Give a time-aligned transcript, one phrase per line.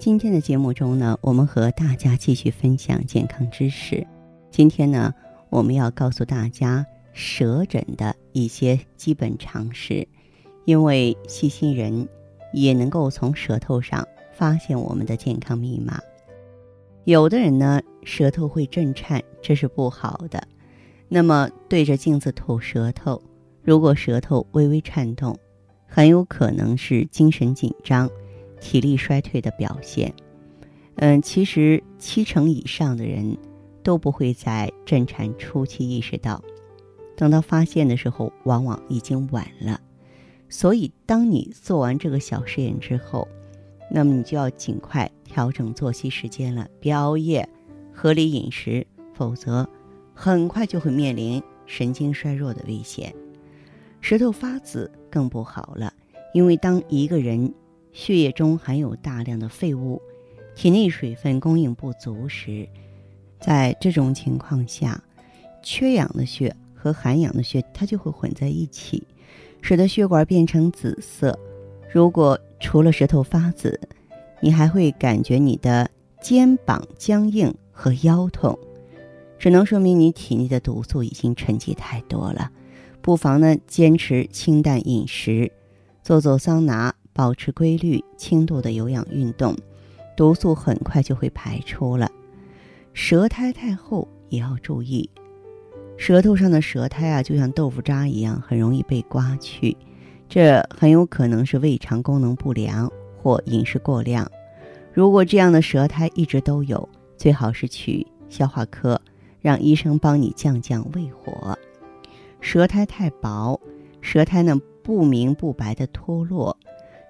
[0.00, 4.06] 今天的节目中呢，我们和大家继续分享健康知识。
[4.50, 5.12] 今天呢，
[5.50, 10.08] 我们要告诉大家舌诊的一些基本常识，
[10.64, 12.08] 因为细心人
[12.54, 16.00] 也能够从舌头上发现我们的健康密码。
[17.04, 20.42] 有的人呢，舌头会震颤，这是不好的。
[21.10, 23.20] 那么对着镜子吐舌头，
[23.62, 25.36] 如果舌头微微颤动，
[25.86, 28.10] 很有可能是精神紧张。
[28.60, 30.12] 体力衰退的表现，
[30.96, 33.36] 嗯，其实七成以上的人
[33.82, 36.42] 都不会在震颤初期意识到，
[37.16, 39.80] 等到发现的时候，往往已经晚了。
[40.48, 43.26] 所以，当你做完这个小实验之后，
[43.90, 47.48] 那么你就要尽快调整作息时间了，别熬夜，
[47.92, 49.68] 合理饮食，否则
[50.12, 53.14] 很快就会面临神经衰弱的危险。
[54.00, 55.92] 舌头发紫更不好了，
[56.34, 57.52] 因为当一个人
[57.92, 60.00] 血液中含有大量的废物，
[60.54, 62.68] 体内水分供应不足时，
[63.40, 65.02] 在这种情况下，
[65.62, 69.02] 缺氧的血和含氧的血它就会混在一起，
[69.60, 71.38] 使得血管变成紫色。
[71.92, 73.78] 如果除了舌头发紫，
[74.40, 75.90] 你还会感觉你的
[76.20, 78.56] 肩膀僵硬和腰痛，
[79.38, 82.50] 只能说明你体内的毒素已经沉积太多了。
[83.02, 85.50] 不妨呢坚持清淡饮食，
[86.02, 86.94] 做做桑拿。
[87.20, 89.54] 保持规律、轻度的有氧运动，
[90.16, 92.10] 毒素很快就会排出了。
[92.94, 95.10] 舌苔太厚也要注意，
[95.98, 99.76] 舌头上的舌苔啊，就像豆腐渣一样，很容易被刮去，
[100.30, 102.90] 这很有可能是胃肠功能不良
[103.22, 104.26] 或饮食过量。
[104.90, 108.98] 如果这样的舌苔一直都有，最好是去消化科，
[109.42, 111.54] 让医生帮你降降胃火。
[112.40, 113.60] 舌苔太薄，
[114.00, 116.56] 舌苔呢不明不白的脱落。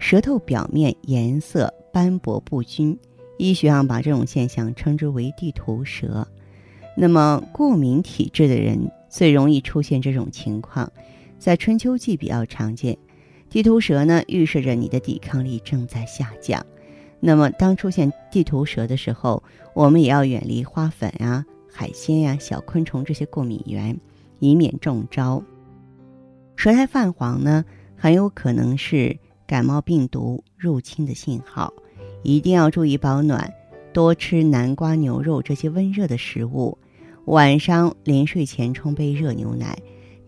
[0.00, 2.98] 舌头表面颜色斑驳不均，
[3.36, 6.26] 医学上把这种现象称之为地图舌。
[6.96, 10.90] 那么，过敏体质的人最容易出现这种情况，
[11.38, 12.96] 在春秋季比较常见。
[13.50, 16.64] 地图舌呢，预示着你的抵抗力正在下降。
[17.20, 19.42] 那么，当出现地图舌的时候，
[19.74, 23.96] 我们也要远离花粉啊、海鲜呀、小昆虫这些过敏源，
[24.38, 25.44] 以免中招。
[26.56, 29.18] 舌苔泛黄呢，很有可能是。
[29.50, 31.74] 感冒病毒入侵的信号，
[32.22, 33.52] 一定要注意保暖，
[33.92, 36.78] 多吃南瓜、牛肉这些温热的食物。
[37.24, 39.76] 晚上临睡前冲杯热牛奶，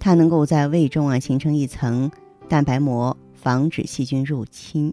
[0.00, 2.10] 它能够在胃中啊形成一层
[2.48, 4.92] 蛋白膜，防止细菌入侵。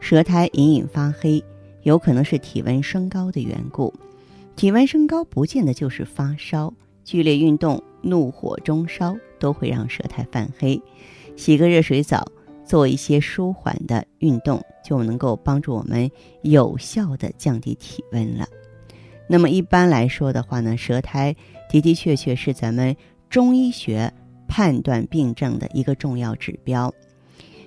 [0.00, 1.44] 舌苔隐隐发黑，
[1.82, 3.92] 有可能是体温升高的缘故。
[4.56, 6.72] 体温升高不见得就是发烧，
[7.04, 10.80] 剧烈运动、怒火中烧都会让舌苔泛黑。
[11.36, 12.26] 洗个热水澡。
[12.68, 16.08] 做一些舒缓的运动，就能够帮助我们
[16.42, 18.46] 有效的降低体温了。
[19.26, 21.34] 那么一般来说的话呢，舌苔
[21.70, 22.94] 的的确确是咱们
[23.30, 24.12] 中医学
[24.46, 26.92] 判断病症的一个重要指标。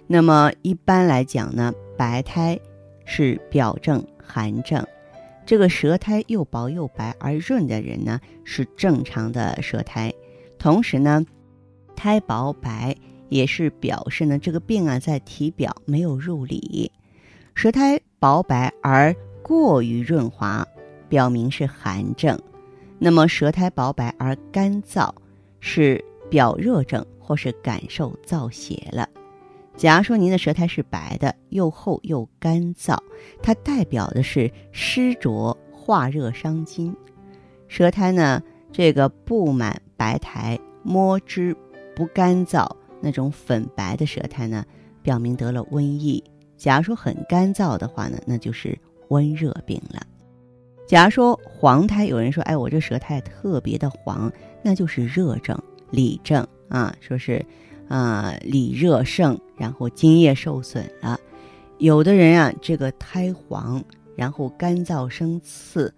[0.06, 2.60] 那么一般来讲呢，白苔
[3.04, 4.86] 是表症寒症，
[5.48, 10.14] 这个舌苔又薄又白而润的人呢，是正常的舌苔。
[10.60, 11.26] 同时呢，
[11.96, 12.96] 苔薄白。
[13.32, 16.92] 也是表示呢，这个病啊在体表没有入里，
[17.56, 20.68] 舌苔薄白而过于润滑，
[21.08, 22.38] 表明是寒症。
[23.00, 25.10] 那么舌苔薄白而干燥，
[25.62, 29.08] 是表热症或是感受燥邪了。
[29.78, 32.98] 假如说您的舌苔是白的，又厚又干燥，
[33.42, 36.94] 它代表的是湿浊化热伤津。
[37.70, 41.56] 舌苔呢，这个布满白苔，摸之
[41.96, 42.70] 不干燥。
[43.02, 44.64] 那种粉白的舌苔呢，
[45.02, 46.24] 表明得了瘟疫。
[46.58, 48.78] 假如说很干燥的话呢，那就是
[49.10, 50.02] 温热病了。
[50.88, 54.32] 假如说黄苔，有人说，哎，我这舌苔特别的黄，
[54.62, 55.58] 那就是热症、
[55.90, 57.44] 里症啊，说是
[57.88, 61.20] 啊里热盛，然后津液受损了。
[61.78, 63.84] 有的人啊，这个苔黄，
[64.16, 65.92] 然后干燥生刺，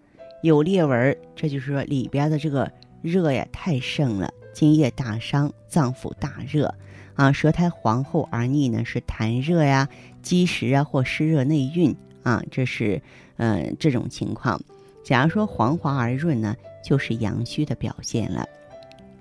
[0.44, 2.72] 有裂纹，这就是说里边的这个
[3.02, 6.74] 热呀太盛了，津液大伤，脏腑大热。
[7.16, 9.88] 啊，舌苔黄厚而腻呢，是痰热呀、
[10.22, 13.02] 积食啊或湿热内蕴啊，这是
[13.38, 14.60] 嗯，这种情况。
[15.04, 18.48] 假如说黄滑而润呢，就是阳虚的表现了。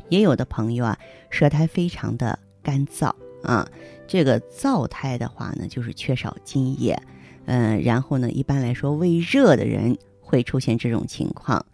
[0.08, 0.98] 也有的朋友啊，
[1.28, 3.12] 舌苔非常的干燥
[3.42, 3.68] 啊，
[4.06, 6.98] 这个燥苔的话呢，就是缺少津液。
[7.44, 11.66] 嗯，然后呢，一般来说，胃热的人会出现这种情况。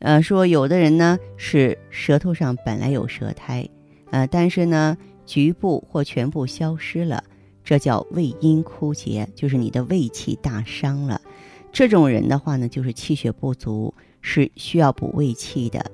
[0.00, 3.68] 呃，说有的人呢是舌头上本来有舌苔，
[4.10, 7.22] 呃，但是呢局部或全部消失了，
[7.62, 11.20] 这叫胃阴枯竭，就是你的胃气大伤了。
[11.70, 13.92] 这种人的话呢，就是气血不足，
[14.22, 15.84] 是需要补胃气的。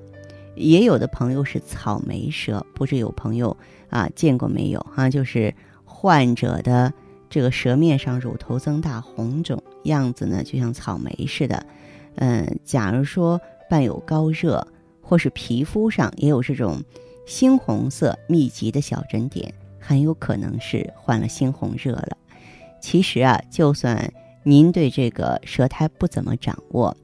[0.55, 3.55] 也有的朋友是草莓舌，不知有朋友
[3.89, 4.79] 啊见过没有？
[4.95, 6.93] 哈，就是患者的
[7.29, 11.65] 这个舌面上乳头增大、红肿，样子呢就像草莓似的。
[12.15, 13.37] 嗯，假如说。
[13.69, 14.65] 伴有高热，
[15.01, 16.83] 或是皮肤上也有这种
[17.25, 22.17] 猩红色密集的小疹点，很有可能是患了猩红热了。
[22.81, 26.95] 其实啊，就算您对这个舌苔不怎么掌握，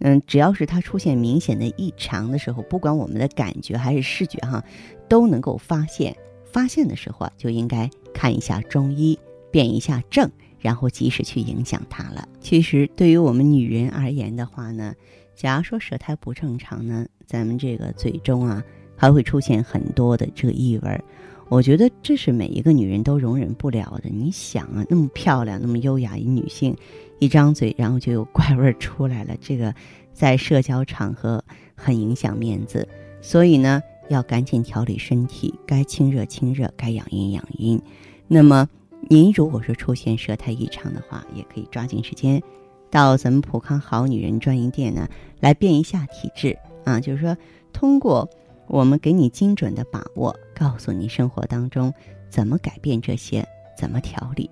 [0.00, 4.64] 嗯，只要是它出现明显的异常的时候，不管我们的感觉还是视觉哈，
[5.08, 6.16] 都能够发现。
[6.50, 9.18] 发现的时候啊，就应该看一下中医，
[9.50, 12.26] 辨一下证，然后及时去影响它了。
[12.40, 14.94] 其实对于我们女人而言的话呢。
[15.38, 18.60] 假如说舌苔不正常呢，咱们这个嘴中啊
[18.96, 21.00] 还会出现很多的这个异味儿，
[21.48, 24.10] 我觉得这是每一个女人都容忍不了的。
[24.10, 26.76] 你想啊，那么漂亮、那么优雅一女性，
[27.20, 29.72] 一张嘴然后就有怪味儿出来了，这个
[30.12, 31.44] 在社交场合
[31.76, 32.88] 很影响面子。
[33.22, 37.80] 所以呢，要赶紧调理身体，该清热清热，该养阴养阴。
[38.26, 38.68] 那么
[39.08, 42.42] 您如果说出现舌苔异常的话，也可以抓紧时间。
[42.90, 45.08] 到咱们普康好女人专营店呢，
[45.40, 47.36] 来变一下体质啊，就是说
[47.72, 48.28] 通过
[48.66, 51.92] 我们给你精准的把握，告诉你生活当中
[52.28, 53.46] 怎么改变这些，
[53.78, 54.50] 怎么调理。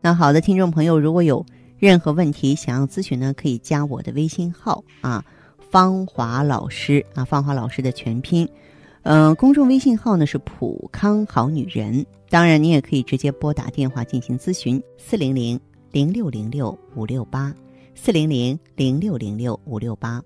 [0.00, 1.44] 那好的，听众朋友，如果有
[1.78, 5.24] 任何问题想要咨询呢，可以加我的微信号啊，
[5.70, 8.48] 芳华老师啊，芳华老师的全拼，
[9.02, 12.04] 嗯，公众微信号呢是普康好女人。
[12.30, 15.58] 当然，你也可以直接拨打电话进行咨询，四零零
[15.92, 17.54] 零六零六五六八。
[18.00, 20.22] 四零零零六零六五六八。